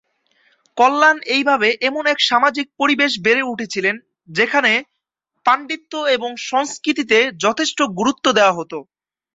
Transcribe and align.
কল্যাণ 0.77 1.17
এইভাবে 1.35 1.69
এমন 1.81 2.03
এক 2.07 2.19
সামাজিক 2.29 2.67
পরিবেশ 2.79 3.11
বেড়ে 3.25 3.43
উঠেছিলেন 3.43 3.95
যেখানে 4.29 4.71
পাণ্ডিত্য 5.45 5.93
এবং 6.15 6.29
সংস্কৃতিতে 6.49 7.17
যথেষ্ট 7.43 7.79
গুরুত্ব 7.99 8.25
দেওয়া 8.37 8.53
হত। 8.57 8.73